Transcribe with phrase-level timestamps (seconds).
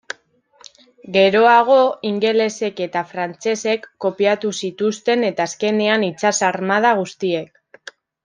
[1.17, 1.75] Geroago
[2.11, 7.95] ingelesek eta frantsesek kopiatu zituzten, eta azkenean itsas-armada guztiek.